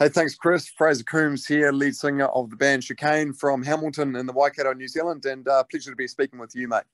Hey, 0.00 0.08
thanks, 0.08 0.36
Chris. 0.36 0.68
Fraser 0.68 1.02
Coombs 1.02 1.44
here, 1.44 1.72
lead 1.72 1.96
singer 1.96 2.26
of 2.26 2.50
the 2.50 2.56
band 2.56 2.84
Checaine 2.84 3.36
from 3.36 3.64
Hamilton 3.64 4.14
in 4.14 4.26
the 4.26 4.32
Waikato, 4.32 4.72
New 4.72 4.86
Zealand, 4.86 5.26
and 5.26 5.48
uh, 5.48 5.64
pleasure 5.64 5.90
to 5.90 5.96
be 5.96 6.06
speaking 6.06 6.38
with 6.38 6.54
you, 6.54 6.68
mate. 6.68 6.84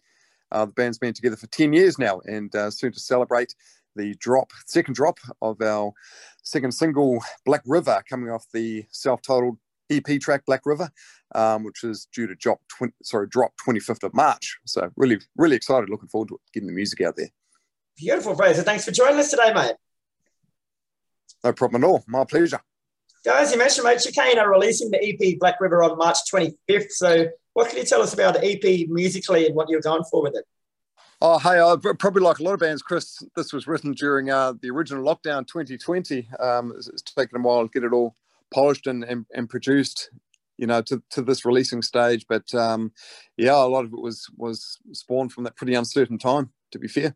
Uh, 0.51 0.65
the 0.65 0.73
band's 0.73 0.97
been 0.97 1.13
together 1.13 1.37
for 1.37 1.47
10 1.49 1.75
years 1.75 1.99
now 1.99 2.23
and 2.25 2.57
uh, 2.57 2.71
soon 2.71 2.93
to 2.93 2.99
celebrate 2.99 3.55
the 3.95 4.15
drop, 4.21 4.51
second 4.65 4.95
drop 4.95 5.19
of 5.43 5.61
our 5.61 5.93
second 6.45 6.73
single, 6.73 7.23
Black 7.45 7.61
River, 7.67 8.03
coming 8.09 8.31
off 8.31 8.47
the 8.55 8.87
self-titled 8.91 9.59
EP 9.91 10.19
track 10.19 10.47
Black 10.47 10.63
River, 10.65 10.89
um, 11.35 11.63
which 11.63 11.85
is 11.85 12.09
due 12.11 12.27
to 12.27 12.35
drop 12.37 12.61
20, 12.79 12.95
sorry 13.03 13.29
drop 13.29 13.53
25th 13.69 14.05
of 14.05 14.15
March. 14.15 14.57
So 14.65 14.91
really, 14.97 15.19
really 15.37 15.57
excited. 15.57 15.91
Looking 15.91 16.09
forward 16.09 16.31
to 16.31 16.41
getting 16.55 16.69
the 16.69 16.75
music 16.75 17.03
out 17.03 17.17
there. 17.17 17.29
Beautiful, 17.99 18.35
Fraser. 18.35 18.63
Thanks 18.63 18.87
for 18.87 18.93
joining 18.93 19.21
us 19.21 19.29
today, 19.29 19.53
mate. 19.53 19.75
No 21.45 21.53
problem 21.53 21.85
at 21.85 21.87
all. 21.87 22.03
My 22.09 22.25
pleasure. 22.25 22.61
As 23.27 23.53
you 23.53 23.59
mentioned, 23.59 23.85
mate, 23.85 23.99
Checaine 23.99 24.39
are 24.39 24.51
releasing 24.51 24.91
the 24.91 25.03
EP 25.03 25.39
Black 25.39 25.61
River 25.61 25.83
on 25.83 25.97
March 25.97 26.19
25th. 26.33 26.91
So, 26.91 27.29
what 27.55 27.71
can 27.71 27.79
you 27.79 27.85
tell 27.85 28.03
us 28.03 28.13
about 28.13 28.35
the 28.35 28.45
EP 28.45 28.89
musically 28.89 29.47
and 29.47 29.55
what 29.55 29.69
you're 29.69 29.81
going 29.81 30.05
for 30.11 30.23
with 30.23 30.37
it? 30.37 30.45
Oh, 31.21 31.39
hey, 31.39 31.59
uh, 31.59 31.77
probably 31.99 32.23
like 32.23 32.39
a 32.39 32.43
lot 32.43 32.55
of 32.55 32.61
bands, 32.61 32.83
Chris, 32.83 33.23
this 33.35 33.53
was 33.53 33.67
written 33.67 33.93
during 33.93 34.31
uh, 34.31 34.55
the 34.61 34.69
original 34.69 35.05
lockdown 35.05 35.47
2020. 35.47 36.29
Um, 36.39 36.75
it's, 36.77 36.89
it's, 36.89 37.03
taken 37.03 37.41
a 37.41 37.43
while 37.43 37.63
to 37.63 37.71
get 37.73 37.85
it 37.85 37.95
all 37.95 38.17
polished 38.53 38.87
and, 38.87 39.05
and, 39.05 39.25
and, 39.35 39.49
produced, 39.49 40.11
you 40.59 40.67
know, 40.67 40.83
to, 40.83 41.03
to 41.11 41.23
this 41.23 41.47
releasing 41.47 41.81
stage. 41.81 42.27
But 42.29 42.53
um, 42.55 42.93
yeah, 43.39 43.55
a 43.55 43.65
lot 43.65 43.85
of 43.85 43.93
it 43.93 44.01
was 44.01 44.27
was 44.37 44.79
spawned 44.93 45.33
from 45.33 45.45
that 45.45 45.57
pretty 45.57 45.75
uncertain 45.75 46.19
time, 46.19 46.51
to 46.73 46.79
be 46.79 46.89
fair. 46.89 47.15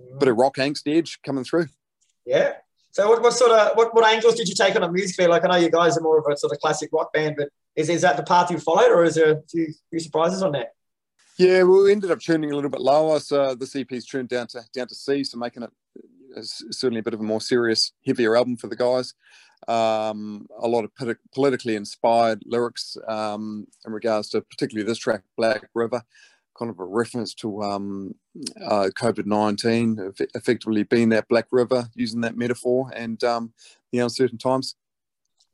Mm. 0.00 0.18
Bit 0.18 0.28
of 0.30 0.36
rock 0.36 0.56
angst 0.56 0.92
edge 0.92 1.20
coming 1.22 1.44
through. 1.44 1.68
Yeah. 2.26 2.54
So 2.90 3.08
what, 3.08 3.22
what 3.22 3.32
sort 3.32 3.52
of 3.52 3.76
what, 3.76 3.94
what 3.94 4.04
angles 4.04 4.34
did 4.34 4.48
you 4.48 4.54
take 4.54 4.74
on 4.76 4.82
a 4.82 4.90
musically? 4.90 5.26
Like 5.26 5.44
I 5.44 5.48
know 5.48 5.56
you 5.56 5.70
guys 5.70 5.96
are 5.96 6.00
more 6.00 6.18
of 6.18 6.24
a 6.30 6.36
sort 6.36 6.52
of 6.52 6.58
classic 6.58 6.90
rock 6.92 7.12
band, 7.12 7.36
but 7.36 7.48
is, 7.76 7.88
is 7.88 8.02
that 8.02 8.16
the 8.16 8.22
path 8.22 8.50
you 8.50 8.58
followed 8.58 8.90
or 8.90 9.04
is 9.04 9.14
there 9.14 9.32
a 9.32 9.42
few, 9.50 9.72
few 9.90 10.00
surprises 10.00 10.42
on 10.42 10.52
that? 10.52 10.72
Yeah, 11.38 11.62
we 11.62 11.92
ended 11.92 12.10
up 12.10 12.18
tuning 12.18 12.50
a 12.50 12.54
little 12.54 12.70
bit 12.70 12.80
lower. 12.80 13.20
So 13.20 13.54
the 13.54 13.70
EP's 13.80 14.06
tuned 14.06 14.28
down 14.28 14.48
to 14.48 14.62
down 14.74 14.88
to 14.88 14.94
C, 14.94 15.22
so 15.22 15.38
making 15.38 15.62
it 15.62 15.70
certainly 16.42 17.00
a 17.00 17.02
bit 17.02 17.14
of 17.14 17.20
a 17.20 17.24
more 17.24 17.40
serious, 17.40 17.92
heavier 18.04 18.36
album 18.36 18.56
for 18.56 18.66
the 18.66 18.76
guys. 18.76 19.14
Um, 19.66 20.46
a 20.58 20.68
lot 20.68 20.84
of 20.84 20.92
politically 21.34 21.74
inspired 21.74 22.42
lyrics 22.46 22.96
um, 23.08 23.66
in 23.84 23.92
regards 23.92 24.28
to 24.30 24.40
particularly 24.40 24.86
this 24.86 24.98
track, 24.98 25.22
Black 25.36 25.68
River, 25.74 26.02
kind 26.58 26.70
of 26.70 26.80
a 26.80 26.84
reference 26.84 27.34
to 27.34 27.62
um, 27.62 28.14
uh, 28.64 28.88
COVID 28.98 29.26
19, 29.26 30.12
effectively 30.34 30.82
being 30.82 31.10
that 31.10 31.28
Black 31.28 31.46
River, 31.50 31.88
using 31.94 32.20
that 32.22 32.36
metaphor 32.36 32.90
and 32.94 33.22
um, 33.24 33.52
the 33.92 34.00
uncertain 34.00 34.38
times. 34.38 34.74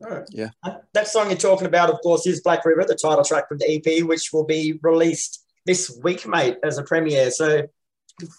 Right. 0.01 0.25
Yeah. 0.31 0.51
That 0.93 1.09
song 1.09 1.31
you're 1.31 1.39
talking 1.39 1.67
about, 1.67 1.91
of 1.91 2.01
course, 2.03 2.27
is 2.27 2.41
Black 2.41 2.65
River, 2.65 2.85
the 2.87 2.95
title 2.95 3.25
track 3.25 3.49
from 3.49 3.59
the 3.59 3.77
EP, 3.77 4.05
which 4.05 4.33
will 4.33 4.45
be 4.45 4.79
released 4.83 5.45
this 5.67 5.99
week, 6.03 6.27
mate, 6.27 6.59
as 6.63 6.79
a 6.79 6.83
premiere. 6.83 7.31
So 7.31 7.69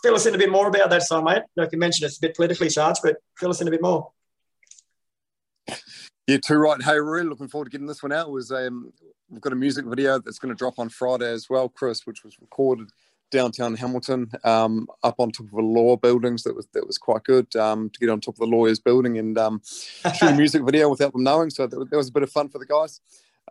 fill 0.04 0.16
us 0.16 0.25
in 0.25 0.36
a 0.36 0.38
bit 0.38 0.52
more 0.52 0.68
about 0.68 0.90
that 0.90 1.04
song, 1.04 1.24
mate. 1.24 1.44
Like 1.56 1.72
you 1.72 1.80
mentioned, 1.80 2.08
it's 2.08 2.18
a 2.18 2.22
bit 2.22 2.36
politically 2.36 2.70
charged, 2.70 3.02
but 3.04 3.18
fill 3.38 3.50
us 3.50 3.62
in 3.62 3.68
a 3.68 3.72
bit 3.72 3.81
more. 3.81 4.12
Yeah, 6.28 6.38
too 6.38 6.56
right. 6.56 6.81
Hey, 6.81 7.00
really 7.00 7.28
looking 7.28 7.48
forward 7.48 7.66
to 7.66 7.72
getting 7.72 7.88
this 7.88 8.02
one 8.02 8.12
out. 8.12 8.28
It 8.28 8.31
was 8.31 8.52
um, 8.52 8.92
we've 9.30 9.41
got 9.41 9.53
a 9.53 9.56
music 9.56 9.86
video 9.86 10.19
that's 10.19 10.40
going 10.40 10.53
to 10.53 10.58
drop 10.58 10.80
on 10.80 10.90
Friday 10.90 11.31
as 11.31 11.50
well, 11.50 11.69
Chris, 11.69 12.06
which 12.06 12.24
was 12.24 12.40
recorded 12.40 12.90
downtown 13.31 13.75
Hamilton, 13.75 14.31
um, 14.44 14.88
up 15.03 15.16
on 15.19 15.31
top 15.31 15.47
of 15.47 15.53
a 15.53 15.62
law 15.62 15.96
buildings. 15.97 16.44
That 16.44 16.56
was 16.56 16.68
that 16.74 16.86
was 16.86 16.97
quite 16.97 17.24
good 17.24 17.56
um, 17.56 17.90
to 17.90 18.00
get 18.00 18.09
on 18.09 18.22
top 18.22 18.36
of 18.36 18.40
the 18.40 18.46
lawyer's 18.46 18.80
building 18.80 19.18
and 19.18 19.38
um, 19.38 19.62
shoot 19.66 20.22
a 20.22 20.36
music 20.36 20.63
video 20.63 20.90
without 20.90 21.13
them 21.13 21.24
knowing. 21.24 21.50
So 21.50 21.68
that, 21.68 21.90
that 21.90 21.97
was 21.97 22.09
a 22.09 22.13
bit 22.13 22.24
of 22.24 22.31
fun 22.31 22.50
for 22.50 22.59
the 22.59 22.66
guys. 22.66 23.02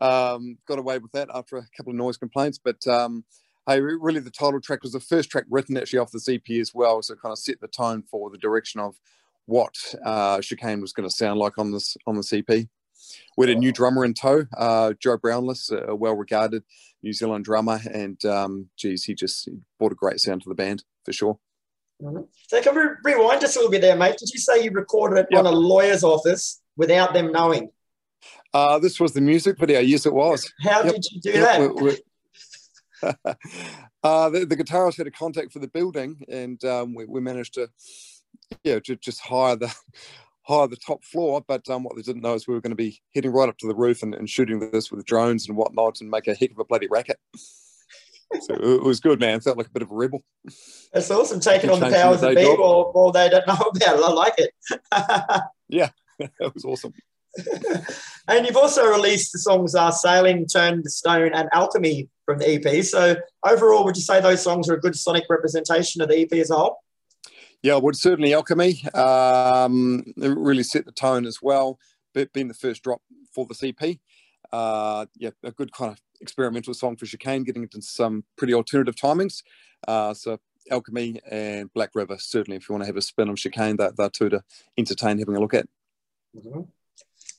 Um, 0.01 0.59
got 0.67 0.79
away 0.79 0.99
with 0.99 1.13
that 1.13 1.29
after 1.33 1.57
a 1.57 1.67
couple 1.77 1.93
of 1.93 1.97
noise 1.97 2.17
complaints, 2.17 2.59
but 2.59 2.85
um, 2.87 3.25
hey, 3.67 3.81
really 3.81 4.21
the 4.21 4.31
title 4.31 4.61
track 4.61 4.83
was 4.83 4.93
the 4.93 5.01
first 5.01 5.31
track 5.31 5.45
written 5.49 5.77
actually 5.77 6.01
off 6.01 6.11
the 6.11 6.33
EP 6.33 6.61
as 6.61 6.75
well, 6.75 7.01
so 7.01 7.15
kind 7.15 7.33
of 7.33 7.39
set 7.39 7.61
the 7.61 7.69
tone 7.69 8.03
for 8.03 8.29
the 8.31 8.39
direction 8.39 8.81
of 8.81 8.97
what 9.47 9.95
uh, 10.05 10.39
Checaine 10.39 10.81
was 10.81 10.93
going 10.93 11.09
to 11.09 11.15
sound 11.15 11.39
like 11.39 11.59
on 11.59 11.71
this 11.71 11.97
on 12.07 12.17
the 12.17 12.45
EP. 12.49 12.67
We 13.37 13.47
had 13.47 13.57
a 13.57 13.59
new 13.59 13.73
drummer 13.73 14.05
in 14.05 14.15
tow, 14.15 14.47
uh, 14.57 14.95
Joe 15.01 15.19
Brownless, 15.19 15.71
a 15.71 15.95
well-regarded 15.95 16.63
New 17.03 17.13
Zealand 17.13 17.45
drummer, 17.45 17.81
and 17.93 18.23
um, 18.25 18.69
geez, 18.77 19.05
he 19.05 19.15
just 19.15 19.49
brought 19.79 19.93
a 19.93 19.97
great 19.97 20.21
sound 20.21 20.43
to 20.43 20.49
the 20.49 20.55
band 20.55 20.85
for 21.05 21.13
sure. 21.13 21.39
Mm-hmm. 22.03 22.23
So 22.49 22.63
can 22.63 22.75
we 22.75 22.83
rewind 23.05 23.41
just 23.41 23.57
a 23.57 23.61
little 23.61 23.71
bit 23.71 23.81
there, 23.81 23.97
mate? 23.97 24.17
Did 24.19 24.31
you 24.33 24.41
say 24.41 24.65
you 24.65 24.71
recorded 24.71 25.21
it 25.21 25.27
yep. 25.31 25.41
on 25.41 25.47
a 25.47 25.57
lawyer's 25.57 26.03
office 26.03 26.61
without 26.77 27.13
them 27.13 27.31
knowing? 27.31 27.71
Uh, 28.53 28.79
this 28.79 28.99
was 28.99 29.13
the 29.13 29.21
music 29.21 29.59
video. 29.59 29.81
Yes, 29.81 30.07
it 30.07 30.15
was. 30.15 30.51
How 30.63 30.83
yep. 30.83 30.95
did 30.95 31.05
you 31.11 31.21
do 31.21 31.31
yep. 31.31 31.59
that? 31.59 31.75
we 31.75 31.99
uh, 34.03 34.31
the, 34.31 34.47
the, 34.47 34.57
guitarist 34.57 34.97
had 34.97 35.07
a 35.07 35.11
contact 35.11 35.53
for 35.53 35.59
the 35.59 35.69
building, 35.69 36.25
and 36.29 36.65
um, 36.65 36.95
we, 36.95 37.05
we, 37.05 37.21
managed 37.21 37.55
to, 37.55 37.69
yeah, 38.63 38.79
to 38.79 38.97
just 38.97 39.21
hire 39.21 39.57
the 39.57 39.75
hire 40.47 40.69
the 40.69 40.77
top 40.77 41.05
floor. 41.05 41.43
But 41.47 41.69
um, 41.69 41.85
what 41.85 41.97
they 41.97 42.03
didn't 42.03 42.23
know 42.23 42.35
is 42.35 42.47
we 42.47 42.55
were 42.55 42.61
going 42.61 42.71
to 42.71 42.77
be 42.77 43.01
heading 43.15 43.33
right 43.33 43.49
up 43.49 43.59
to 43.59 43.67
the 43.67 43.75
roof 43.75 44.03
and, 44.03 44.15
and 44.15 44.29
shooting 44.29 44.71
this 44.71 44.91
with 44.91 45.05
drones 45.05 45.49
and 45.49 45.57
whatnot, 45.57 46.01
and 46.01 46.11
make 46.11 46.29
a 46.29 46.35
heck 46.35 46.51
of 46.51 46.59
a 46.59 46.65
bloody 46.65 46.89
racket. 46.89 47.19
so 48.41 48.55
it 48.55 48.83
was 48.83 49.01
good, 49.01 49.21
man. 49.21 49.41
Felt 49.41 49.59
like 49.59 49.67
a 49.67 49.73
bit 49.73 49.83
of 49.83 49.91
a 49.91 49.95
rebel. 49.95 50.23
That's 50.93 51.11
awesome. 51.11 51.41
Taking 51.41 51.71
on 51.71 51.81
the 51.81 51.91
powers 51.91 52.23
of 52.23 52.35
be 52.35 52.45
while, 52.45 52.91
while 52.93 53.13
they 53.13 53.29
don't 53.29 53.47
know 53.47 53.55
about 53.55 53.99
it. 53.99 54.05
I 54.05 54.13
like 54.13 54.35
it. 54.39 54.51
yeah, 55.69 55.91
that 56.19 56.55
was 56.55 56.65
awesome. 56.65 56.93
and 58.29 58.47
you've 58.47 58.57
also 58.57 58.87
released 58.87 59.33
the 59.33 59.41
songs 59.41 59.75
uh, 59.75 59.91
Sailing, 59.91 60.47
Turn 60.47 60.83
to 60.85 60.91
Stone, 60.91 61.33
and 61.35 61.49
Alchemy 61.53 62.09
from 62.27 62.39
the 62.39 62.55
EP. 62.55 62.85
So 62.85 63.17
overall, 63.45 63.85
would 63.85 63.97
you 63.97 64.03
say 64.03 64.21
those 64.21 64.43
songs 64.43 64.69
are 64.71 64.75
a 64.75 64.81
good 64.81 64.95
sonic 64.95 65.25
representation 65.29 66.01
of 66.01 66.09
the 66.09 66.21
EP 66.21 66.33
as 66.35 66.51
a 66.51 66.57
whole? 66.57 66.79
Yeah, 67.65 67.77
would 67.77 67.97
certainly 67.97 68.35
Alchemy. 68.35 68.87
Um, 68.93 70.05
really 70.19 70.63
set 70.63 70.85
the 70.85 70.93
tone 70.93 71.25
as 71.25 71.41
well, 71.41 71.79
being 72.13 72.49
the 72.49 72.53
first 72.53 72.83
drop 72.83 73.01
for 73.33 73.47
the 73.47 73.75
EP. 73.81 73.97
Uh, 74.53 75.07
yeah, 75.17 75.31
a 75.43 75.51
good 75.51 75.73
kind 75.73 75.91
of 75.91 75.99
experimental 76.21 76.75
song 76.75 76.95
for 76.97 77.07
Checaine, 77.07 77.43
getting 77.43 77.63
into 77.63 77.81
some 77.81 78.23
pretty 78.37 78.53
alternative 78.53 78.97
timings. 78.97 79.43
Uh, 79.89 80.13
so 80.13 80.39
Alchemy 80.71 81.21
and 81.31 81.73
Black 81.73 81.95
River, 81.95 82.19
certainly, 82.19 82.59
if 82.59 82.69
you 82.69 82.75
want 82.75 82.83
to 82.83 82.87
have 82.87 82.99
a 82.99 83.03
spin 83.03 83.31
on 83.31 83.37
Checaine, 83.37 83.79
they're, 83.79 83.93
they're 83.97 84.11
two 84.11 84.29
to 84.29 84.43
entertain 84.77 85.19
having 85.19 85.37
a 85.37 85.41
look 85.41 85.55
at. 85.55 85.67
Mm-hmm. 86.37 86.61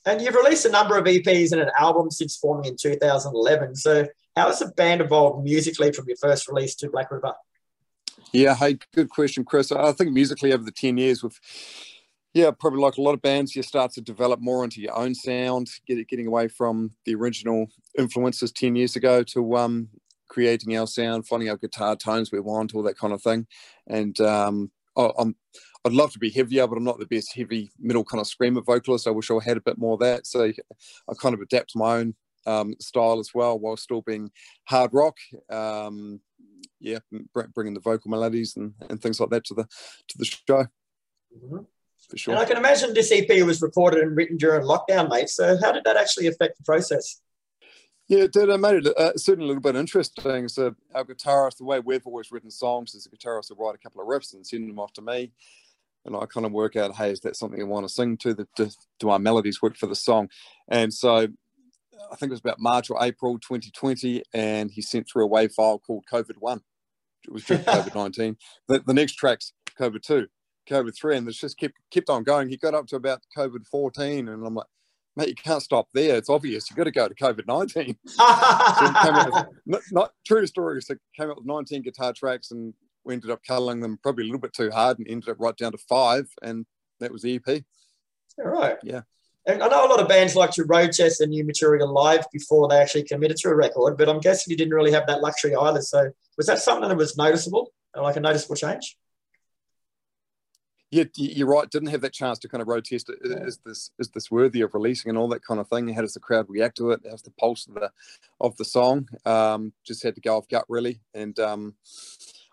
And 0.06 0.20
you've 0.20 0.34
released 0.34 0.66
a 0.66 0.70
number 0.70 0.98
of 0.98 1.04
EPs 1.04 1.52
and 1.52 1.60
an 1.60 1.70
album 1.78 2.10
since 2.10 2.36
forming 2.36 2.68
in 2.68 2.76
2011. 2.76 3.76
So, 3.76 4.08
how 4.34 4.48
has 4.48 4.58
the 4.58 4.72
band 4.72 5.02
evolved 5.02 5.44
musically 5.44 5.92
from 5.92 6.06
your 6.08 6.16
first 6.16 6.48
release 6.48 6.74
to 6.76 6.90
Black 6.90 7.12
River? 7.12 7.32
Yeah, 8.32 8.54
hey, 8.54 8.78
good 8.94 9.10
question, 9.10 9.44
Chris. 9.44 9.72
I 9.72 9.92
think 9.92 10.12
musically 10.12 10.52
over 10.52 10.64
the 10.64 10.72
10 10.72 10.98
years, 10.98 11.22
with 11.22 11.38
yeah, 12.34 12.50
probably 12.50 12.80
like 12.80 12.98
a 12.98 13.02
lot 13.02 13.14
of 13.14 13.22
bands, 13.22 13.56
you 13.56 13.62
start 13.62 13.92
to 13.92 14.02
develop 14.02 14.40
more 14.40 14.62
into 14.62 14.80
your 14.80 14.96
own 14.96 15.14
sound, 15.14 15.68
get, 15.86 16.06
getting 16.06 16.26
away 16.26 16.48
from 16.48 16.90
the 17.06 17.14
original 17.14 17.68
influences 17.98 18.52
10 18.52 18.76
years 18.76 18.94
ago 18.94 19.22
to 19.22 19.56
um, 19.56 19.88
creating 20.28 20.76
our 20.76 20.86
sound, 20.86 21.26
finding 21.26 21.48
our 21.48 21.56
guitar 21.56 21.96
tones 21.96 22.30
we 22.30 22.40
want, 22.40 22.74
all 22.74 22.82
that 22.82 22.98
kind 22.98 23.14
of 23.14 23.22
thing. 23.22 23.46
And 23.86 24.20
um, 24.20 24.70
I'm 24.96 25.34
I'd 25.86 25.92
love 25.92 26.12
to 26.12 26.18
be 26.18 26.30
heavier, 26.30 26.66
but 26.66 26.76
I'm 26.76 26.84
not 26.84 26.98
the 26.98 27.06
best 27.06 27.32
heavy 27.34 27.70
metal 27.78 28.04
kind 28.04 28.20
of 28.20 28.26
screamer 28.26 28.60
vocalist. 28.60 29.06
I 29.06 29.12
wish 29.12 29.30
I 29.30 29.38
had 29.42 29.56
a 29.56 29.60
bit 29.60 29.78
more 29.78 29.94
of 29.94 30.00
that. 30.00 30.26
So 30.26 30.44
I 30.44 31.14
kind 31.20 31.32
of 31.32 31.40
adapt 31.40 31.76
my 31.76 31.98
own 31.98 32.14
um, 32.44 32.74
style 32.80 33.20
as 33.20 33.30
well, 33.32 33.56
while 33.58 33.76
still 33.76 34.02
being 34.02 34.30
hard 34.64 34.90
rock. 34.92 35.16
Um, 35.48 36.20
yeah, 36.80 36.98
bringing 37.54 37.74
the 37.74 37.80
vocal 37.80 38.10
melodies 38.10 38.56
and, 38.56 38.74
and 38.88 39.00
things 39.00 39.20
like 39.20 39.30
that 39.30 39.44
to 39.44 39.54
the 39.54 39.64
to 39.64 40.18
the 40.18 40.24
show. 40.24 40.66
Mm-hmm. 41.34 41.58
For 42.10 42.16
sure. 42.16 42.34
And 42.34 42.42
I 42.42 42.46
can 42.46 42.56
imagine 42.56 42.94
this 42.94 43.10
EP 43.10 43.28
was 43.44 43.60
recorded 43.60 44.02
and 44.02 44.16
written 44.16 44.36
during 44.36 44.62
lockdown, 44.62 45.10
mate. 45.10 45.28
So 45.28 45.56
how 45.60 45.72
did 45.72 45.84
that 45.84 45.96
actually 45.96 46.28
affect 46.28 46.58
the 46.58 46.64
process? 46.64 47.20
Yeah, 48.06 48.24
it 48.24 48.32
did. 48.32 48.48
It 48.48 48.60
made 48.60 48.86
it 48.86 48.96
uh, 48.96 49.16
certainly 49.16 49.46
a 49.46 49.48
little 49.48 49.62
bit 49.62 49.74
interesting. 49.74 50.46
So 50.46 50.76
our 50.94 51.04
guitarist, 51.04 51.56
the 51.56 51.64
way 51.64 51.80
we've 51.80 52.06
always 52.06 52.30
written 52.30 52.50
songs, 52.50 52.94
is 52.94 53.06
a 53.06 53.08
guitarist 53.08 53.50
will 53.50 53.66
write 53.66 53.74
a 53.74 53.78
couple 53.78 54.00
of 54.00 54.06
riffs 54.06 54.34
and 54.34 54.46
send 54.46 54.68
them 54.68 54.78
off 54.78 54.92
to 54.92 55.02
me 55.02 55.32
and 56.06 56.16
I 56.16 56.24
kind 56.26 56.46
of 56.46 56.52
work 56.52 56.76
out, 56.76 56.94
hey, 56.94 57.10
is 57.10 57.20
that 57.20 57.36
something 57.36 57.60
I 57.60 57.64
want 57.64 57.86
to 57.86 57.92
sing 57.92 58.16
to? 58.18 58.32
The, 58.32 58.46
do, 58.56 58.70
do 59.00 59.10
our 59.10 59.18
melodies 59.18 59.60
work 59.60 59.76
for 59.76 59.86
the 59.86 59.96
song? 59.96 60.30
And 60.68 60.94
so 60.94 61.26
I 62.10 62.16
think 62.16 62.30
it 62.30 62.34
was 62.34 62.40
about 62.40 62.60
March 62.60 62.90
or 62.90 63.02
April 63.02 63.38
2020, 63.38 64.22
and 64.32 64.70
he 64.70 64.82
sent 64.82 65.08
through 65.08 65.26
a 65.26 65.28
WAV 65.28 65.52
file 65.52 65.78
called 65.78 66.04
COVID 66.12 66.36
1. 66.38 66.60
It 67.24 67.32
was 67.32 67.44
just 67.44 67.64
COVID 67.66 67.94
19. 67.94 68.36
The, 68.68 68.80
the 68.80 68.94
next 68.94 69.14
track's 69.14 69.52
COVID 69.78 70.02
2, 70.02 70.26
COVID 70.68 70.96
3, 70.96 71.16
and 71.16 71.28
it's 71.28 71.38
just 71.38 71.58
kept, 71.58 71.74
kept 71.90 72.10
on 72.10 72.24
going. 72.24 72.48
He 72.48 72.56
got 72.56 72.74
up 72.74 72.86
to 72.88 72.96
about 72.96 73.22
COVID 73.36 73.66
14, 73.70 74.28
and 74.28 74.46
I'm 74.46 74.54
like, 74.54 74.66
mate, 75.16 75.28
you 75.28 75.34
can't 75.34 75.62
stop 75.62 75.88
there. 75.94 76.16
It's 76.16 76.30
obvious. 76.30 76.70
You've 76.70 76.76
got 76.76 76.84
to 76.84 76.90
go 76.90 77.08
to 77.08 77.14
COVID 77.14 77.46
19. 77.46 77.96
so 78.06 78.22
not, 79.66 79.82
not, 79.90 80.12
true 80.26 80.46
story. 80.46 80.82
So 80.82 80.94
came 81.18 81.30
up 81.30 81.38
with 81.38 81.46
19 81.46 81.82
guitar 81.82 82.12
tracks 82.12 82.50
and 82.50 82.74
we 83.04 83.14
ended 83.14 83.30
up 83.30 83.40
cuddling 83.46 83.80
them 83.80 83.98
probably 84.02 84.24
a 84.24 84.26
little 84.26 84.40
bit 84.40 84.52
too 84.52 84.70
hard 84.70 84.98
and 84.98 85.08
ended 85.08 85.28
up 85.28 85.36
right 85.38 85.56
down 85.56 85.72
to 85.72 85.78
five. 85.88 86.28
And 86.42 86.66
that 87.00 87.12
was 87.12 87.22
the 87.22 87.34
EP. 87.36 87.64
All 88.38 88.50
right. 88.50 88.76
Yeah. 88.82 89.02
And 89.46 89.62
I 89.62 89.68
know 89.68 89.86
a 89.86 89.88
lot 89.88 90.00
of 90.00 90.08
bands 90.08 90.34
like 90.34 90.50
to 90.52 90.64
road 90.64 90.92
test 90.92 91.20
their 91.20 91.28
new 91.28 91.44
material 91.44 91.92
live 91.92 92.26
before 92.32 92.68
they 92.68 92.78
actually 92.78 93.04
committed 93.04 93.36
to 93.38 93.48
a 93.48 93.54
record, 93.54 93.96
but 93.96 94.08
I'm 94.08 94.20
guessing 94.20 94.50
you 94.50 94.56
didn't 94.56 94.74
really 94.74 94.92
have 94.92 95.06
that 95.06 95.20
luxury 95.20 95.54
either. 95.54 95.82
So 95.82 96.10
was 96.36 96.46
that 96.46 96.58
something 96.58 96.88
that 96.88 96.96
was 96.96 97.16
noticeable, 97.16 97.72
like 97.94 98.16
a 98.16 98.20
noticeable 98.20 98.56
change? 98.56 98.96
yeah, 100.90 101.04
you're 101.16 101.48
right. 101.48 101.68
Didn't 101.68 101.88
have 101.88 102.00
that 102.02 102.12
chance 102.12 102.38
to 102.40 102.48
kind 102.48 102.62
of 102.62 102.68
road 102.68 102.84
test 102.84 103.10
it. 103.10 103.18
Is 103.22 103.58
this 103.64 103.90
is 103.98 104.08
this 104.10 104.30
worthy 104.30 104.60
of 104.60 104.72
releasing 104.72 105.08
and 105.08 105.18
all 105.18 105.28
that 105.28 105.44
kind 105.44 105.58
of 105.58 105.68
thing? 105.68 105.88
How 105.88 106.02
does 106.02 106.14
the 106.14 106.20
crowd 106.20 106.46
react 106.48 106.76
to 106.78 106.92
it? 106.92 107.00
How's 107.08 107.22
the 107.22 107.32
pulse 107.32 107.66
of 107.66 107.74
the 107.74 107.90
of 108.40 108.56
the 108.56 108.64
song? 108.64 109.08
Um, 109.24 109.72
just 109.84 110.02
had 110.02 110.14
to 110.14 110.20
go 110.20 110.36
off 110.36 110.48
gut 110.48 110.64
really, 110.68 111.00
and 111.12 111.38
um, 111.40 111.74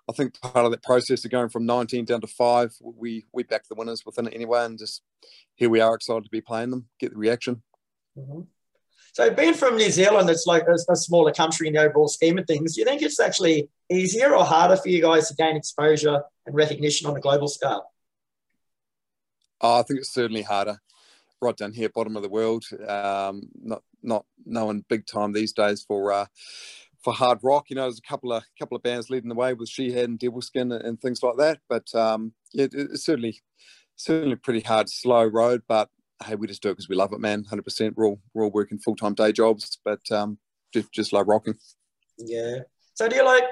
I 0.10 0.14
think 0.14 0.40
part 0.42 0.66
of 0.66 0.72
that 0.72 0.84
process 0.84 1.24
of 1.24 1.32
going 1.32 1.50
from 1.50 1.66
19 1.66 2.06
down 2.06 2.22
to 2.22 2.28
five, 2.28 2.74
we 2.82 3.26
we 3.32 3.44
backed 3.44 3.70
the 3.70 3.76
winners 3.76 4.06
within 4.06 4.28
it 4.28 4.34
anyway, 4.34 4.66
and 4.66 4.78
just 4.78 5.02
here 5.56 5.70
we 5.70 5.80
are 5.80 5.96
excited 5.96 6.24
to 6.24 6.30
be 6.30 6.42
playing 6.42 6.72
them, 6.72 6.88
get 7.00 7.12
the 7.12 7.18
reaction. 7.18 7.64
Mm-hmm. 8.18 8.42
So, 9.14 9.30
being 9.32 9.54
from 9.54 9.78
New 9.78 9.92
Zealand, 9.92 10.30
it's 10.30 10.48
like 10.48 10.64
a, 10.64 10.76
a, 10.92 10.96
smaller 10.96 11.32
country 11.32 11.68
in 11.68 11.74
the 11.74 11.82
overall 11.82 12.08
scheme 12.08 12.40
of 12.40 12.48
things. 12.48 12.74
Do 12.74 12.82
you 12.82 12.86
think 12.86 13.04
it's 13.04 13.20
actually 13.20 13.70
easier 13.92 14.36
or 14.36 14.44
harder 14.44 14.76
for 14.76 14.90
you 14.90 15.04
guys 15.04 15.28
to 15.28 15.36
gain 15.36 15.56
exposure 15.56 16.24
and 16.48 16.56
recognition 16.56 17.08
on 17.08 17.16
a 17.16 17.20
global 17.20 17.48
scale? 17.48 17.84
Oh, 19.62 19.80
I 19.80 19.84
think 19.84 20.00
it's 20.00 20.14
certainly 20.14 20.42
harder. 20.42 20.80
Right 21.42 21.56
down 21.56 21.74
here, 21.74 21.90
bottom 21.90 22.16
of 22.16 22.24
the 22.24 22.30
world. 22.30 22.66
Um, 22.88 23.44
not 23.62 23.84
not 24.02 24.26
known 24.46 24.84
big 24.90 25.06
time 25.06 25.32
these 25.32 25.54
days 25.54 25.84
for 25.88 26.12
uh, 26.12 26.26
for 27.04 27.14
hard 27.14 27.40
rock. 27.44 27.70
You 27.70 27.76
know, 27.76 27.84
there's 27.84 28.00
a 28.00 28.10
couple 28.10 28.32
of 28.32 28.44
couple 28.58 28.76
of 28.76 28.84
bands 28.84 29.10
leading 29.10 29.30
the 29.30 29.36
way 29.36 29.54
with 29.54 29.70
Shihad 29.70 30.06
and 30.06 30.20
Devilskin 30.20 30.74
and, 30.74 30.84
and 30.84 31.02
things 31.02 31.22
like 31.22 31.38
that. 31.38 31.60
But 31.70 31.94
um, 31.94 32.34
yeah, 32.54 32.66
it, 32.66 32.74
it's 32.74 33.06
certainly 33.06 33.42
certainly 33.96 34.36
pretty 34.36 34.62
hard, 34.62 34.90
slow 34.90 35.26
road. 35.26 35.64
But 35.68 35.90
hey, 36.26 36.36
we 36.36 36.48
just 36.48 36.62
do 36.62 36.70
it 36.70 36.74
because 36.74 36.90
we 36.90 36.96
love 36.96 37.14
it, 37.14 37.20
man. 37.20 37.44
Hundred 37.44 37.64
percent. 37.64 37.96
We're 37.98 38.08
all 38.08 38.20
we're 38.34 38.46
all 38.46 38.52
working 38.52 38.80
full 38.80 38.96
time 38.96 39.14
day 39.14 39.32
jobs, 39.32 39.78
but 39.84 40.10
um, 40.12 40.38
just 40.74 40.92
just 40.92 41.14
love 41.14 41.28
rocking. 41.28 41.56
Yeah. 42.18 42.60
So 42.94 43.10
do 43.10 43.16
you 43.16 43.26
like 43.26 43.44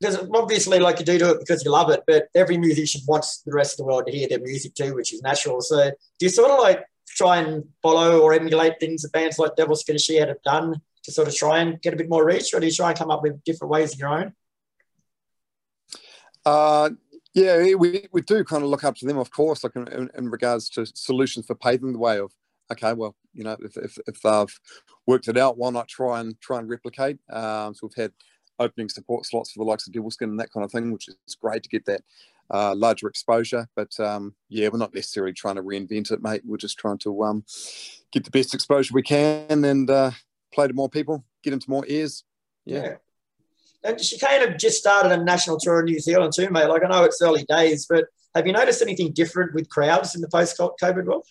because 0.00 0.18
obviously, 0.34 0.78
like 0.78 0.98
you 0.98 1.04
do 1.04 1.18
do 1.18 1.30
it 1.30 1.40
because 1.40 1.64
you 1.64 1.70
love 1.70 1.90
it, 1.90 2.02
but 2.06 2.28
every 2.34 2.56
musician 2.56 3.02
wants 3.06 3.42
the 3.42 3.52
rest 3.52 3.74
of 3.74 3.78
the 3.78 3.84
world 3.84 4.06
to 4.06 4.12
hear 4.12 4.28
their 4.28 4.40
music 4.40 4.74
too, 4.74 4.94
which 4.94 5.12
is 5.12 5.20
natural. 5.20 5.60
So, 5.60 5.90
do 6.18 6.26
you 6.26 6.30
sort 6.30 6.50
of 6.50 6.58
like 6.58 6.84
try 7.06 7.38
and 7.38 7.64
follow 7.82 8.20
or 8.20 8.32
emulate 8.32 8.80
things 8.80 9.02
that 9.02 9.12
bands 9.12 9.38
like 9.38 9.56
Devilskin 9.56 9.90
and 9.90 10.00
Shihad 10.00 10.28
have 10.28 10.42
done 10.42 10.80
to 11.04 11.12
sort 11.12 11.28
of 11.28 11.34
try 11.34 11.58
and 11.58 11.80
get 11.80 11.94
a 11.94 11.96
bit 11.96 12.08
more 12.08 12.24
reach, 12.24 12.52
or 12.54 12.60
do 12.60 12.66
you 12.66 12.72
try 12.72 12.90
and 12.90 12.98
come 12.98 13.10
up 13.10 13.22
with 13.22 13.42
different 13.44 13.70
ways 13.70 13.92
of 13.92 13.98
your 13.98 14.08
own? 14.08 14.32
Uh, 16.44 16.90
yeah, 17.34 17.74
we, 17.74 18.06
we 18.12 18.22
do 18.22 18.42
kind 18.44 18.64
of 18.64 18.70
look 18.70 18.84
up 18.84 18.96
to 18.96 19.06
them, 19.06 19.18
of 19.18 19.30
course, 19.30 19.62
like 19.62 19.76
in, 19.76 20.10
in, 20.16 20.30
regards 20.30 20.68
to 20.70 20.86
solutions 20.86 21.46
for 21.46 21.54
paving 21.54 21.92
the 21.92 21.98
way 21.98 22.18
of 22.18 22.32
okay, 22.72 22.92
well, 22.92 23.16
you 23.34 23.44
know, 23.44 23.56
if, 23.60 23.76
if, 23.76 23.98
if, 24.06 24.20
they've 24.22 24.60
worked 25.06 25.28
it 25.28 25.36
out, 25.36 25.58
why 25.58 25.70
not 25.70 25.88
try 25.88 26.20
and 26.20 26.40
try 26.40 26.58
and 26.58 26.68
replicate? 26.68 27.18
Um, 27.28 27.74
so 27.74 27.86
we've 27.86 28.02
had 28.02 28.12
opening 28.58 28.88
support 28.88 29.26
slots 29.26 29.50
for 29.50 29.58
the 29.58 29.68
likes 29.68 29.86
of 29.86 29.92
Devilskin 29.92 30.28
and 30.28 30.40
that 30.40 30.52
kind 30.52 30.64
of 30.64 30.70
thing, 30.70 30.92
which 30.92 31.08
is 31.08 31.16
great 31.40 31.62
to 31.62 31.68
get 31.68 31.84
that 31.86 32.02
uh, 32.50 32.74
larger 32.74 33.08
exposure. 33.08 33.68
But 33.74 33.98
um, 33.98 34.34
yeah, 34.48 34.68
we're 34.68 34.78
not 34.78 34.94
necessarily 34.94 35.32
trying 35.32 35.56
to 35.56 35.62
reinvent 35.62 36.12
it, 36.12 36.22
mate. 36.22 36.42
We're 36.44 36.58
just 36.58 36.78
trying 36.78 36.98
to 36.98 37.22
um, 37.24 37.44
get 38.12 38.24
the 38.24 38.30
best 38.30 38.54
exposure 38.54 38.94
we 38.94 39.02
can 39.02 39.64
and 39.64 39.90
uh, 39.90 40.12
play 40.52 40.68
to 40.68 40.74
more 40.74 40.88
people, 40.88 41.24
get 41.42 41.52
into 41.52 41.70
more 41.70 41.84
ears. 41.86 42.24
Yeah. 42.64 42.82
yeah. 42.82 42.94
And 43.82 43.96
Checaine 43.96 44.46
have 44.46 44.58
just 44.58 44.78
started 44.78 45.12
a 45.12 45.24
national 45.24 45.58
tour 45.58 45.80
in 45.80 45.86
New 45.86 46.00
Zealand 46.00 46.32
too, 46.34 46.50
mate. 46.50 46.66
Like 46.66 46.84
I 46.84 46.88
know 46.88 47.04
it's 47.04 47.22
early 47.22 47.44
days, 47.44 47.86
but 47.88 48.06
have 48.34 48.46
you 48.46 48.52
noticed 48.52 48.82
anything 48.82 49.12
different 49.12 49.54
with 49.54 49.68
crowds 49.70 50.14
in 50.14 50.20
the 50.20 50.28
post-COVID 50.28 51.04
world? 51.04 51.26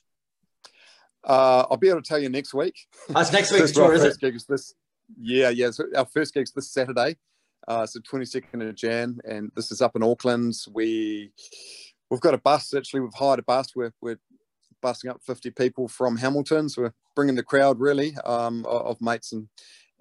Uh, 1.24 1.66
I'll 1.70 1.78
be 1.78 1.90
able 1.90 2.02
to 2.02 2.08
tell 2.08 2.20
you 2.20 2.30
next 2.30 2.54
week. 2.54 2.76
Oh, 3.14 3.22
it's 3.22 3.32
next 3.32 3.52
week's 3.54 3.72
tour, 3.72 3.94
is 3.94 4.04
it? 4.04 4.20
Gig 4.20 4.36
is 4.36 4.46
this 4.46 4.74
yeah, 5.18 5.50
yeah. 5.50 5.72
So 5.72 5.86
our 5.96 6.06
first 6.06 6.34
gig's 6.34 6.52
this 6.52 6.72
Saturday. 6.72 7.18
Uh, 7.68 7.86
so 7.86 8.00
22nd 8.00 8.68
of 8.68 8.76
Jan, 8.76 9.20
and 9.26 9.52
this 9.56 9.72
is 9.72 9.82
up 9.82 9.96
in 9.96 10.04
Auckland. 10.04 10.56
We 10.72 11.32
we've 12.10 12.20
got 12.20 12.34
a 12.34 12.40
bus. 12.40 12.74
Actually, 12.74 13.02
we've 13.02 13.14
hired 13.14 13.40
a 13.40 13.44
bus. 13.44 13.76
We're 13.76 13.94
we're 14.02 14.20
busing 14.84 15.10
up 15.10 15.22
50 15.26 15.52
people 15.52 15.88
from 15.88 16.18
Hamilton. 16.18 16.70
So 16.70 16.84
we're 16.84 16.94
bringing 17.16 17.36
the 17.36 17.44
crowd 17.44 17.80
really 17.80 18.16
um, 18.26 18.66
of 18.66 19.02
mates 19.02 19.32
and 19.32 19.50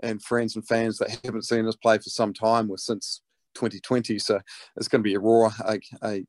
and 0.01 0.23
friends 0.23 0.55
and 0.55 0.67
fans 0.67 0.99
that 0.99 1.19
haven't 1.25 1.43
seen 1.43 1.67
us 1.67 1.77
play 1.77 1.99
for 1.99 2.11
some 2.11 2.33
time. 2.33 2.69
We're 2.69 2.77
since 2.77 3.23
2020, 3.55 4.19
so 4.19 4.41
it's 4.77 4.89
going 4.89 5.03
to 5.03 5.09
be 5.09 5.15
a 5.15 5.21
raw, 5.21 5.51
a, 5.65 5.79
a 6.03 6.25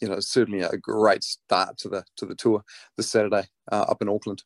you 0.00 0.08
know, 0.08 0.20
certainly 0.20 0.60
a 0.60 0.76
great 0.76 1.24
start 1.24 1.78
to 1.78 1.88
the 1.88 2.04
to 2.16 2.26
the 2.26 2.34
tour 2.34 2.62
this 2.96 3.10
Saturday 3.10 3.44
uh, 3.70 3.86
up 3.88 4.02
in 4.02 4.08
Auckland. 4.08 4.42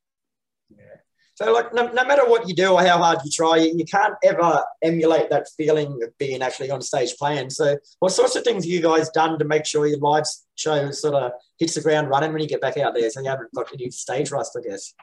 Yeah. 0.70 0.98
So, 1.36 1.52
like, 1.52 1.74
no, 1.74 1.86
no, 1.88 2.04
matter 2.06 2.24
what 2.24 2.48
you 2.48 2.54
do 2.54 2.72
or 2.72 2.82
how 2.82 2.96
hard 2.96 3.18
you 3.22 3.30
try, 3.30 3.58
you, 3.58 3.74
you 3.76 3.84
can't 3.84 4.14
ever 4.24 4.64
emulate 4.82 5.28
that 5.28 5.46
feeling 5.54 6.02
of 6.02 6.16
being 6.16 6.40
actually 6.40 6.70
on 6.70 6.80
stage 6.80 7.14
playing. 7.18 7.50
So, 7.50 7.76
what 7.98 8.12
sorts 8.12 8.36
of 8.36 8.42
things 8.42 8.64
have 8.64 8.70
you 8.70 8.80
guys 8.80 9.10
done 9.10 9.38
to 9.38 9.44
make 9.44 9.66
sure 9.66 9.86
your 9.86 9.98
live 9.98 10.24
show 10.54 10.90
sort 10.92 11.14
of 11.14 11.32
hits 11.58 11.74
the 11.74 11.82
ground 11.82 12.08
running 12.08 12.32
when 12.32 12.40
you 12.40 12.48
get 12.48 12.62
back 12.62 12.78
out 12.78 12.94
there? 12.94 13.10
So 13.10 13.20
you 13.20 13.28
haven't 13.28 13.52
got 13.54 13.70
any 13.70 13.90
stage 13.90 14.30
rust, 14.30 14.56
I 14.58 14.66
guess. 14.66 14.94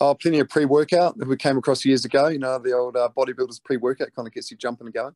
Oh, 0.00 0.14
plenty 0.14 0.38
of 0.40 0.48
pre-workout 0.48 1.18
that 1.18 1.28
we 1.28 1.36
came 1.36 1.58
across 1.58 1.84
years 1.84 2.06
ago. 2.06 2.28
You 2.28 2.38
know, 2.38 2.58
the 2.58 2.72
old 2.72 2.96
uh, 2.96 3.10
bodybuilders 3.14 3.62
pre-workout 3.62 4.14
kind 4.16 4.26
of 4.26 4.32
gets 4.32 4.50
you 4.50 4.56
jumping 4.56 4.86
and 4.86 4.94
going. 4.94 5.14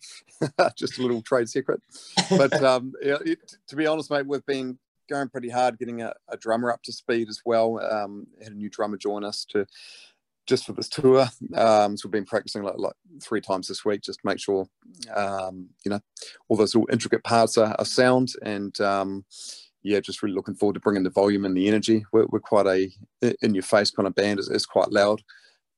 Just 0.76 0.98
a 0.98 1.02
little 1.02 1.22
trade 1.22 1.48
secret. 1.48 1.80
But 2.28 2.52
um, 2.62 2.92
it, 3.00 3.38
to 3.68 3.76
be 3.76 3.86
honest, 3.86 4.10
mate, 4.10 4.26
we've 4.26 4.44
been 4.44 4.78
going 5.10 5.28
pretty 5.28 5.50
hard 5.50 5.78
getting 5.78 6.02
a, 6.02 6.12
a 6.28 6.36
drummer 6.36 6.70
up 6.70 6.82
to 6.84 6.92
speed 6.92 7.28
as 7.28 7.40
well. 7.44 7.80
Um, 7.80 8.26
had 8.42 8.52
a 8.52 8.56
new 8.56 8.70
drummer 8.70 8.96
join 8.96 9.24
us 9.24 9.44
to 9.50 9.66
just 10.46 10.66
for 10.66 10.72
this 10.72 10.88
tour. 10.88 11.28
Um, 11.54 11.96
so 11.96 12.06
we've 12.06 12.12
been 12.12 12.24
practicing 12.24 12.62
like, 12.62 12.74
like 12.76 12.94
three 13.22 13.40
times 13.40 13.68
this 13.68 13.84
week 13.84 14.02
just 14.02 14.20
to 14.20 14.26
make 14.26 14.40
sure, 14.40 14.66
um, 15.14 15.68
you 15.84 15.90
know, 15.90 16.00
all 16.48 16.56
those 16.56 16.74
little 16.74 16.88
intricate 16.90 17.22
parts 17.24 17.56
are, 17.56 17.74
are 17.78 17.84
sound. 17.84 18.32
And 18.42 18.78
um, 18.80 19.24
yeah, 19.82 20.00
just 20.00 20.22
really 20.22 20.34
looking 20.34 20.54
forward 20.54 20.74
to 20.74 20.80
bringing 20.80 21.04
the 21.04 21.10
volume 21.10 21.44
and 21.44 21.56
the 21.56 21.68
energy. 21.68 22.04
We're, 22.12 22.26
we're 22.26 22.40
quite 22.40 22.66
a 22.66 22.90
in 23.42 23.54
your 23.54 23.62
face 23.62 23.90
kind 23.90 24.08
of 24.08 24.14
band. 24.14 24.38
It's, 24.38 24.50
it's, 24.50 24.66
quite 24.66 24.90
loud, 24.90 25.22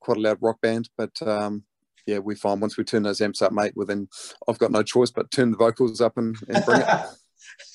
quite 0.01 0.17
a 0.17 0.21
loud 0.21 0.39
rock 0.41 0.61
band. 0.61 0.89
But 0.97 1.21
um, 1.21 1.65
yeah, 2.07 2.19
we 2.19 2.35
find 2.35 2.61
once 2.61 2.77
we 2.77 2.85
turn 2.85 3.03
those 3.03 3.21
amps 3.21 3.43
up, 3.43 3.53
mate, 3.53 3.73
well 3.77 3.87
then 3.87 4.09
I've 4.49 4.59
got 4.59 4.73
no 4.73 4.83
choice 4.83 5.11
but 5.11 5.31
turn 5.31 5.51
the 5.51 5.57
vocals 5.57 6.01
up 6.01 6.17
and, 6.17 6.37
and 6.49 6.65
bring 6.65 6.83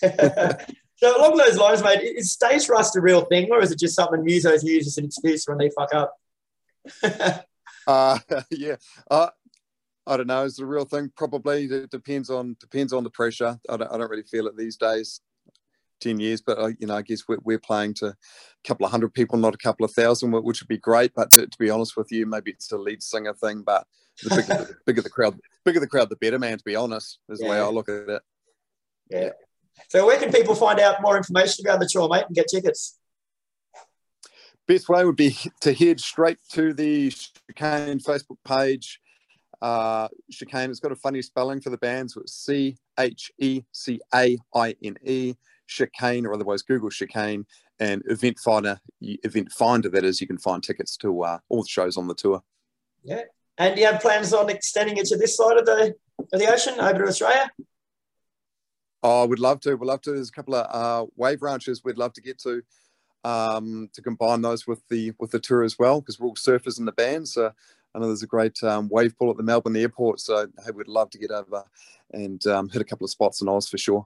it. 0.01 0.71
So 0.97 1.15
along 1.15 1.37
those 1.37 1.57
lines, 1.57 1.83
mate, 1.83 2.01
is 2.01 2.31
stage 2.31 2.67
rust 2.69 2.95
a 2.95 3.01
real 3.01 3.21
thing, 3.21 3.49
or 3.51 3.61
is 3.61 3.71
it 3.71 3.79
just 3.79 3.95
something 3.95 4.25
musos 4.25 4.63
use 4.63 4.87
as 4.87 4.97
an 4.97 5.05
excuse 5.05 5.45
when 5.45 5.59
they 5.59 5.69
fuck 5.69 5.93
up? 5.93 6.15
uh, 7.87 8.19
yeah, 8.51 8.75
uh, 9.09 9.29
I 10.07 10.17
don't 10.17 10.27
know. 10.27 10.43
Is 10.43 10.57
it 10.57 10.63
a 10.63 10.65
real 10.65 10.85
thing? 10.85 11.11
Probably. 11.15 11.65
It 11.65 11.91
depends 11.91 12.31
on 12.31 12.55
depends 12.59 12.93
on 12.93 13.03
the 13.03 13.11
pressure. 13.11 13.59
I 13.69 13.77
don't, 13.77 13.91
I 13.91 13.97
don't 13.97 14.09
really 14.09 14.23
feel 14.23 14.47
it 14.47 14.57
these 14.57 14.75
days. 14.77 15.21
Ten 15.99 16.19
years, 16.19 16.41
but 16.41 16.59
uh, 16.59 16.71
you 16.79 16.85
know, 16.85 16.95
I 16.95 17.01
guess 17.01 17.27
we're, 17.27 17.39
we're 17.43 17.59
playing 17.59 17.95
to 17.95 18.07
a 18.07 18.15
couple 18.63 18.85
of 18.85 18.91
hundred 18.91 19.15
people, 19.15 19.37
not 19.37 19.55
a 19.55 19.57
couple 19.57 19.83
of 19.83 19.91
thousand, 19.91 20.31
which 20.31 20.61
would 20.61 20.67
be 20.67 20.77
great. 20.77 21.11
But 21.15 21.31
to, 21.31 21.47
to 21.47 21.57
be 21.57 21.71
honest 21.71 21.97
with 21.97 22.11
you, 22.11 22.27
maybe 22.27 22.51
it's 22.51 22.71
a 22.71 22.77
lead 22.77 23.01
singer 23.01 23.33
thing. 23.33 23.63
But 23.63 23.85
the 24.23 24.29
bigger, 24.29 24.63
the 24.63 24.75
bigger 24.85 25.01
the 25.01 25.09
crowd, 25.09 25.39
bigger 25.65 25.79
the 25.79 25.87
crowd, 25.87 26.09
the 26.09 26.15
better, 26.15 26.37
man. 26.37 26.57
To 26.57 26.63
be 26.63 26.75
honest, 26.75 27.19
is 27.29 27.39
yeah. 27.39 27.47
the 27.47 27.51
way 27.51 27.59
I 27.59 27.67
look 27.67 27.89
at 27.89 28.09
it. 28.09 28.21
Yeah. 29.09 29.31
So 29.89 30.05
where 30.05 30.19
can 30.19 30.31
people 30.31 30.55
find 30.55 30.79
out 30.79 31.01
more 31.01 31.17
information 31.17 31.65
about 31.65 31.79
the 31.79 31.89
tour, 31.89 32.09
mate, 32.09 32.25
and 32.27 32.35
get 32.35 32.47
tickets? 32.47 32.97
Best 34.67 34.89
way 34.89 35.05
would 35.05 35.15
be 35.15 35.37
to 35.61 35.73
head 35.73 35.99
straight 35.99 36.39
to 36.51 36.73
the 36.73 37.09
Checaine 37.09 38.03
Facebook 38.03 38.37
page. 38.45 38.99
Uh, 39.61 40.09
Checaine, 40.31 40.69
it's 40.69 40.79
got 40.79 40.91
a 40.91 40.95
funny 40.95 41.21
spelling 41.21 41.61
for 41.61 41.69
the 41.69 41.77
band, 41.77 42.11
so 42.11 42.21
it's 42.21 42.33
C 42.33 42.77
H 42.99 43.31
E 43.39 43.63
C 43.71 43.99
A 44.13 44.37
I 44.53 44.75
N 44.83 44.97
E, 45.05 45.35
Checaine, 45.69 46.25
or 46.25 46.33
otherwise 46.33 46.63
Google 46.63 46.89
Checaine, 46.89 47.45
and 47.79 48.03
Eventfinda, 48.05 48.79
Event 49.01 49.51
Finder, 49.51 49.89
that 49.89 50.03
is, 50.03 50.19
you 50.19 50.27
can 50.27 50.37
find 50.37 50.61
tickets 50.61 50.97
to 50.97 51.23
uh, 51.23 51.39
all 51.49 51.63
the 51.63 51.69
shows 51.69 51.95
on 51.95 52.07
the 52.07 52.15
tour. 52.15 52.43
Yeah. 53.03 53.23
And 53.57 53.75
do 53.75 53.81
you 53.81 53.87
have 53.87 54.01
plans 54.01 54.33
on 54.33 54.49
extending 54.49 54.97
it 54.97 55.05
to 55.07 55.17
this 55.17 55.37
side 55.37 55.57
of 55.57 55.65
the, 55.65 55.95
of 56.33 56.39
the 56.39 56.51
ocean 56.51 56.79
over 56.79 56.99
to 56.99 57.05
Australia? 57.05 57.49
Oh, 59.03 59.25
we'd 59.25 59.39
love 59.39 59.59
to. 59.61 59.75
We'd 59.75 59.87
love 59.87 60.01
to. 60.01 60.11
There's 60.11 60.29
a 60.29 60.33
couple 60.33 60.55
of 60.55 60.67
uh, 60.69 61.09
wave 61.15 61.41
ranches 61.41 61.83
we'd 61.83 61.97
love 61.97 62.13
to 62.13 62.21
get 62.21 62.39
to 62.39 62.63
um, 63.23 63.89
to 63.93 64.01
combine 64.01 64.41
those 64.41 64.67
with 64.67 64.81
the 64.89 65.11
with 65.19 65.31
the 65.31 65.39
tour 65.39 65.63
as 65.63 65.77
well 65.77 66.01
because 66.01 66.19
we're 66.19 66.27
all 66.27 66.35
surfers 66.35 66.79
in 66.79 66.85
the 66.85 66.91
band. 66.91 67.27
So 67.27 67.51
I 67.93 67.99
know 67.99 68.07
there's 68.07 68.23
a 68.23 68.27
great 68.27 68.61
um, 68.63 68.89
wave 68.89 69.17
pool 69.17 69.31
at 69.31 69.37
the 69.37 69.43
Melbourne 69.43 69.75
airport. 69.75 70.19
So 70.19 70.47
hey, 70.65 70.71
we'd 70.71 70.87
love 70.87 71.09
to 71.11 71.17
get 71.17 71.31
over 71.31 71.63
and 72.11 72.45
um, 72.47 72.69
hit 72.69 72.81
a 72.81 72.85
couple 72.85 73.05
of 73.05 73.11
spots 73.11 73.41
in 73.41 73.49
Oz 73.49 73.67
for 73.67 73.77
sure. 73.77 74.05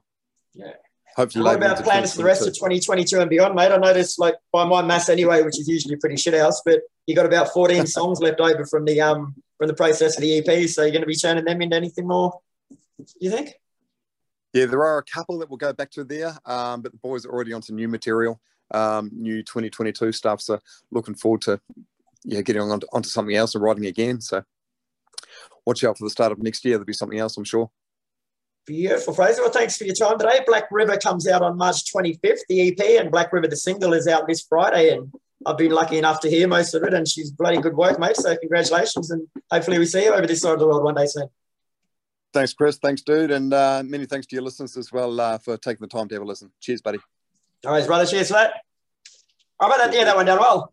Yeah. 0.54 0.72
Hopefully, 1.16 1.44
what 1.44 1.56
about 1.56 1.84
plans 1.84 2.12
for 2.12 2.18
the 2.18 2.24
rest 2.24 2.46
of 2.46 2.54
2022 2.54 3.20
and 3.20 3.28
beyond, 3.28 3.54
mate? 3.54 3.70
I 3.70 3.76
noticed, 3.76 4.18
like 4.18 4.34
by 4.50 4.64
my 4.64 4.80
maths 4.80 5.10
anyway, 5.10 5.42
which 5.42 5.60
is 5.60 5.68
usually 5.68 5.96
pretty 5.96 6.16
shit 6.16 6.32
house, 6.32 6.62
but 6.64 6.80
you 7.06 7.14
got 7.14 7.26
about 7.26 7.52
14 7.52 7.86
songs 7.98 8.20
left 8.20 8.40
over 8.40 8.64
from 8.64 8.86
the 8.86 9.00
um 9.00 9.34
from 9.58 9.68
the 9.68 9.74
process 9.74 10.16
of 10.16 10.22
the 10.22 10.38
EP. 10.38 10.68
So 10.68 10.82
you're 10.82 10.90
going 10.90 11.02
to 11.02 11.06
be 11.06 11.14
turning 11.14 11.44
them 11.44 11.60
into 11.60 11.76
anything 11.76 12.08
more? 12.08 12.40
You 13.20 13.30
think? 13.30 13.54
Yeah, 14.52 14.66
there 14.66 14.84
are 14.84 14.98
a 14.98 15.04
couple 15.04 15.38
that 15.38 15.48
will 15.48 15.56
go 15.56 15.72
back 15.72 15.90
to 15.92 16.04
there, 16.04 16.36
um, 16.44 16.82
but 16.82 16.92
the 16.92 16.98
boys 16.98 17.24
are 17.24 17.30
already 17.30 17.52
on 17.52 17.56
onto 17.56 17.72
new 17.72 17.88
material, 17.88 18.40
um, 18.72 19.10
new 19.12 19.42
2022 19.42 20.12
stuff. 20.12 20.40
So 20.40 20.58
looking 20.90 21.14
forward 21.14 21.42
to 21.42 21.60
yeah 22.24 22.42
getting 22.42 22.62
on 22.62 22.80
onto 22.92 23.08
something 23.08 23.34
else 23.34 23.54
and 23.54 23.64
writing 23.64 23.86
again. 23.86 24.20
So 24.20 24.42
watch 25.64 25.84
out 25.84 25.98
for 25.98 26.04
the 26.04 26.10
start 26.10 26.32
of 26.32 26.42
next 26.42 26.64
year. 26.64 26.74
There'll 26.74 26.84
be 26.84 26.92
something 26.92 27.18
else, 27.18 27.36
I'm 27.36 27.44
sure. 27.44 27.70
Beautiful, 28.66 29.14
Fraser. 29.14 29.42
Well, 29.42 29.50
thanks 29.50 29.76
for 29.76 29.84
your 29.84 29.94
time 29.94 30.18
today. 30.18 30.40
Black 30.46 30.68
River 30.70 30.96
comes 30.96 31.26
out 31.26 31.42
on 31.42 31.56
March 31.56 31.92
25th, 31.92 32.40
the 32.48 32.68
EP, 32.68 33.00
and 33.00 33.10
Black 33.10 33.32
River, 33.32 33.48
the 33.48 33.56
single, 33.56 33.92
is 33.92 34.06
out 34.06 34.28
this 34.28 34.42
Friday. 34.42 34.90
And 34.90 35.12
I've 35.44 35.58
been 35.58 35.72
lucky 35.72 35.98
enough 35.98 36.20
to 36.20 36.30
hear 36.30 36.46
most 36.46 36.74
of 36.74 36.84
it, 36.84 36.94
and 36.94 37.08
she's 37.08 37.32
bloody 37.32 37.60
good 37.60 37.76
work, 37.76 37.98
mate. 37.98 38.16
So 38.16 38.36
congratulations, 38.36 39.10
and 39.10 39.26
hopefully 39.50 39.78
we 39.78 39.86
see 39.86 40.04
you 40.04 40.12
over 40.12 40.26
this 40.26 40.42
side 40.42 40.52
of 40.52 40.60
the 40.60 40.66
world 40.68 40.84
one 40.84 40.94
day 40.94 41.06
soon. 41.06 41.28
Thanks, 42.32 42.54
Chris. 42.54 42.78
Thanks, 42.78 43.02
dude. 43.02 43.30
And 43.30 43.52
uh, 43.52 43.82
many 43.84 44.06
thanks 44.06 44.26
to 44.28 44.36
your 44.36 44.42
listeners 44.42 44.76
as 44.76 44.90
well 44.90 45.20
uh, 45.20 45.38
for 45.38 45.56
taking 45.56 45.80
the 45.80 45.86
time 45.86 46.08
to 46.08 46.14
have 46.14 46.22
a 46.22 46.26
listen. 46.26 46.50
Cheers, 46.60 46.80
buddy. 46.80 46.98
All 47.66 47.72
right, 47.72 47.86
brother. 47.86 48.06
Cheers 48.06 48.28
for 48.28 48.34
that. 48.34 48.54
How 49.60 49.66
about 49.66 49.78
that? 49.78 49.94
Yeah, 49.94 50.04
that 50.04 50.16
went 50.16 50.26
down 50.26 50.38
well. 50.38 50.72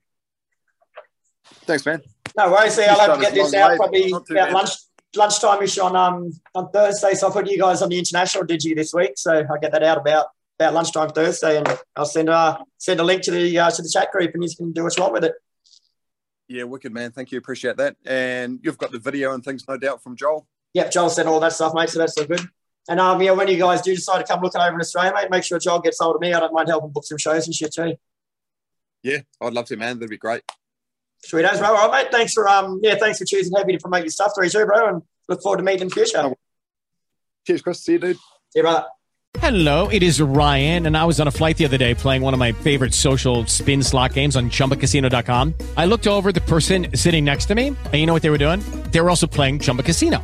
Thanks, 1.66 1.86
man. 1.86 2.02
No 2.38 2.52
worries. 2.52 2.74
See, 2.76 2.86
I'll 2.86 3.00
have 3.00 3.16
to 3.16 3.22
get 3.22 3.34
this 3.34 3.54
out 3.54 3.76
probably 3.76 4.12
about 4.12 4.52
lunch 4.52 4.70
lunchtime-ish 5.16 5.80
on 5.80 5.96
um 5.96 6.32
on 6.56 6.70
Thursday. 6.72 7.14
So 7.14 7.30
I 7.30 7.32
put 7.32 7.50
you 7.50 7.58
guys 7.58 7.82
on 7.82 7.90
the 7.90 7.98
international 7.98 8.46
digi 8.46 8.76
this 8.76 8.94
week. 8.94 9.14
So 9.18 9.44
I'll 9.50 9.60
get 9.60 9.72
that 9.72 9.84
out 9.84 9.98
about 9.98 10.28
about 10.60 10.74
lunchtime 10.74 11.10
Thursday, 11.10 11.58
and 11.58 11.68
I'll 11.96 12.06
send 12.06 12.30
uh 12.30 12.58
send 12.78 13.00
a 13.00 13.04
link 13.04 13.24
to 13.24 13.32
the 13.32 13.60
uh, 13.60 13.70
to 13.72 13.82
the 13.82 13.90
chat 13.90 14.12
group, 14.12 14.34
and 14.34 14.44
you 14.44 14.50
can 14.56 14.72
do 14.72 14.84
what 14.84 14.96
you 14.96 15.04
want 15.04 15.14
with 15.14 15.26
it. 15.26 15.34
Yeah, 16.48 16.64
wicked 16.64 16.94
man. 16.94 17.12
Thank 17.12 17.32
you. 17.32 17.38
Appreciate 17.38 17.78
that. 17.78 17.96
And 18.06 18.60
you've 18.64 18.78
got 18.78 18.92
the 18.92 18.98
video 19.00 19.34
and 19.34 19.44
things, 19.44 19.68
no 19.68 19.78
doubt, 19.78 20.02
from 20.02 20.16
Joel. 20.16 20.48
Yep, 20.74 20.92
Joel 20.92 21.10
sent 21.10 21.28
all 21.28 21.40
that 21.40 21.54
stuff, 21.54 21.74
mate. 21.74 21.90
So 21.90 22.00
that's 22.00 22.16
so 22.16 22.26
good. 22.26 22.42
And 22.88 23.00
um, 23.00 23.22
yeah, 23.22 23.32
when 23.32 23.48
you 23.48 23.58
guys 23.58 23.82
do 23.82 23.94
decide 23.94 24.20
to 24.20 24.24
come 24.26 24.42
looking 24.42 24.62
over 24.62 24.74
in 24.74 24.82
Australia, 24.82 25.14
mate, 25.14 25.30
make 25.30 25.44
sure 25.44 25.60
Joel 25.60 25.80
gets 25.80 26.00
hold 26.00 26.16
of 26.16 26.22
me. 26.22 26.34
I 26.34 26.40
don't 26.40 26.54
mind 26.54 26.70
helping 26.70 26.90
book 26.92 27.06
some 27.06 27.18
shows 27.18 27.46
and 27.46 27.54
shit 27.54 27.74
too. 27.74 27.96
Yeah, 29.04 29.20
I'd 29.42 29.54
love 29.54 29.66
to, 29.66 29.78
man. 29.78 29.98
That'd 30.00 30.10
be 30.10 30.18
great. 30.18 30.42
Sweet 31.24 31.46
as, 31.46 31.60
bro. 31.60 31.70
All 31.70 31.90
right, 31.90 32.04
mate. 32.04 32.12
Thanks 32.12 32.34
for 32.34 32.48
um, 32.48 32.80
yeah, 32.82 32.96
thanks 32.96 33.20
for 33.20 33.26
choosing 33.26 33.56
Happy 33.56 33.74
to 33.74 33.80
promote 33.80 34.02
your 34.02 34.10
stuff 34.10 34.32
three 34.36 34.50
too, 34.50 34.66
bro. 34.66 34.88
And 34.88 35.02
look 35.28 35.42
forward 35.42 35.58
to 35.58 35.64
meeting 35.64 35.84
in 35.84 35.88
the 35.90 35.94
future. 35.94 36.34
Cheers, 37.46 37.62
Chris. 37.62 37.84
See 37.84 37.94
you, 37.94 38.00
dude. 38.00 38.16
See 38.16 38.60
you, 38.60 38.64
brother. 38.64 38.86
Hello, 39.38 39.90
it 39.90 40.02
is 40.02 40.20
Ryan, 40.20 40.88
and 40.88 40.98
I 40.98 41.06
was 41.06 41.20
on 41.20 41.28
a 41.28 41.32
flight 41.32 41.56
the 41.58 41.66
other 41.66 41.78
day 41.78 41.94
playing 41.94 42.24
one 42.24 42.34
of 42.34 42.40
my 42.40 42.52
favorite 42.52 42.96
social 42.96 43.46
spin 43.46 43.84
slot 43.84 44.14
games 44.14 44.36
on 44.36 44.50
ChumbaCasino.com. 44.50 45.54
I 45.78 45.86
looked 45.86 46.08
over 46.08 46.32
the 46.32 46.42
person 46.42 46.88
sitting 46.96 47.26
next 47.26 47.46
to 47.46 47.56
me, 47.56 47.68
and 47.68 47.94
you 47.94 48.08
know 48.08 48.14
what 48.14 48.24
they 48.24 48.32
were 48.32 48.40
doing? 48.40 48.60
They 48.90 49.00
were 49.02 49.10
also 49.10 49.28
playing 49.28 49.60
Chumba 49.60 49.84
Casino. 49.84 50.24